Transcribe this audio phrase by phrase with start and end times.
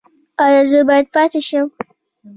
[0.45, 1.67] ایا زه باید پاتې شم؟